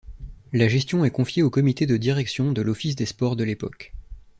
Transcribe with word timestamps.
La 0.51 0.67
gestion 0.67 1.05
est 1.05 1.11
confiée 1.11 1.43
aux 1.43 1.51
comités 1.51 1.85
de 1.85 1.95
direction 1.95 2.51
de 2.53 2.63
l’office 2.63 2.95
des 2.95 3.05
sports 3.05 3.35
de 3.35 3.43
l’époque. 3.43 3.93